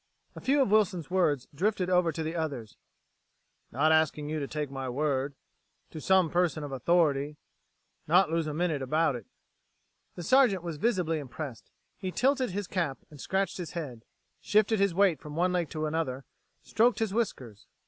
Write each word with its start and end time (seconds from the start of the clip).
A 0.35 0.41
few 0.41 0.63
of 0.63 0.71
Wilson's 0.71 1.11
words 1.11 1.47
drifted 1.53 1.87
over 1.87 2.11
to 2.11 2.23
the 2.23 2.35
others; 2.35 2.75
"...not 3.71 3.91
asking 3.91 4.29
you 4.29 4.39
to 4.39 4.47
take 4.47 4.71
my 4.71 4.89
word... 4.89 5.35
to 5.91 6.01
some 6.01 6.31
person 6.31 6.63
of 6.63 6.71
authority... 6.71 7.37
not 8.07 8.31
lose 8.31 8.47
a 8.47 8.53
minute 8.55 8.81
about 8.81 9.15
it...." 9.15 9.27
The 10.15 10.23
Sergeant 10.23 10.63
was 10.63 10.77
visibly 10.77 11.19
impressed. 11.19 11.69
He 11.99 12.11
tilted 12.11 12.49
his 12.49 12.65
cap 12.65 12.97
and 13.11 13.21
scratched 13.21 13.57
his 13.59 13.73
head; 13.73 14.03
shifted 14.39 14.79
his 14.79 14.95
weight 14.95 15.19
from 15.21 15.35
one 15.35 15.53
leg 15.53 15.69
to 15.69 15.85
another; 15.85 16.25
stroked 16.63 16.97
his 16.97 17.13
whiskers. 17.13 17.67